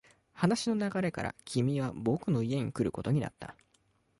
[0.33, 3.55] 話の流れから、君は僕の家に来ることになった。